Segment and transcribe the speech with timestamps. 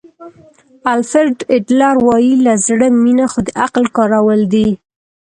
[0.93, 4.67] الفرډ اډلر وایي له زړه مینه خو د عقل کارول دي.